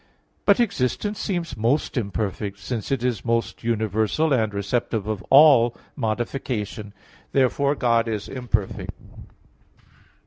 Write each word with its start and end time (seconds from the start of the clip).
But 0.47 0.59
existence 0.59 1.19
seems 1.19 1.55
most 1.55 1.95
imperfect, 1.95 2.57
since 2.57 2.91
it 2.91 3.03
is 3.03 3.23
most 3.23 3.63
universal 3.63 4.33
and 4.33 4.51
receptive 4.51 5.05
of 5.05 5.21
all 5.29 5.77
modification. 5.95 6.91
Therefore 7.33 7.75
God 7.75 8.07
is 8.07 8.27
imperfect. 8.27 8.93